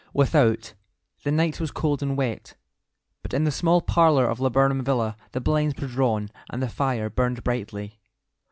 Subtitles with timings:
[0.13, 0.73] Without,
[1.23, 2.55] the night was cold and wet,
[3.21, 7.07] but in the small parlour of Laburnam Villa the blinds were drawn and the fire
[7.07, 7.99] burned brightly.